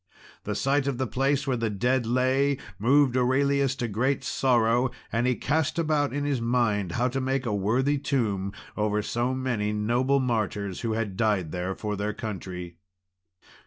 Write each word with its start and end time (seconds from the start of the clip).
The 0.45 0.55
sight 0.55 0.87
of 0.87 0.97
the 0.97 1.05
place 1.05 1.45
where 1.45 1.57
the 1.57 1.69
dead 1.69 2.07
lay 2.07 2.57
moved 2.79 3.15
Aurelius 3.15 3.75
to 3.75 3.87
great 3.87 4.23
sorrow, 4.23 4.89
and 5.11 5.27
he 5.27 5.35
cast 5.35 5.77
about 5.77 6.11
in 6.11 6.25
his 6.25 6.41
mind 6.41 6.93
how 6.93 7.07
to 7.09 7.21
make 7.21 7.45
a 7.45 7.53
worthy 7.53 7.99
tomb 7.99 8.51
over 8.75 9.03
so 9.03 9.35
many 9.35 9.71
noble 9.73 10.19
martyrs, 10.19 10.81
who 10.81 10.93
had 10.93 11.17
died 11.17 11.51
there 11.51 11.75
for 11.75 11.95
their 11.95 12.13
country. 12.13 12.77